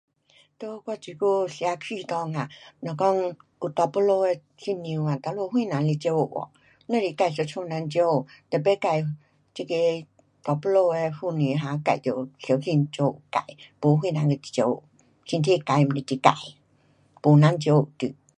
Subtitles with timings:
[0.59, 3.15] 在我这久社区内啊，若讲
[3.61, 6.49] 有大肚子的妇女啊哪有谁人来照顾哦，
[6.87, 7.27] 只是自一家
[7.67, 9.15] 人照顾，tapi 自
[9.53, 10.07] 这个
[10.41, 13.39] 大肚子的妇女 um 自得小心照自，
[13.81, 14.83] 没谁人跟你照顾，
[15.25, 16.15] 身体坏了是你自。
[17.23, 18.15] 没人照顾你。